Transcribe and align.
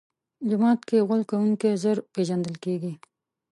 جومات 0.49 0.79
کې 0.87 1.05
غول 1.07 1.21
کوونکی 1.29 1.71
ژر 1.81 1.97
پېژندل 2.13 2.55
کېږي. 2.63 2.93